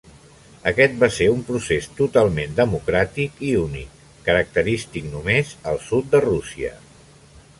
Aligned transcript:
Aquest 0.69 0.93
va 1.01 1.09
ser 1.17 1.25
un 1.33 1.41
procés 1.49 1.89
totalment 1.99 2.55
democràtic 2.61 3.37
i 3.51 3.53
únic, 3.65 4.01
característic 4.29 5.07
només 5.13 5.55
al 5.73 5.81
sud 5.89 6.09
de 6.15 6.23
Rússia. 6.27 6.73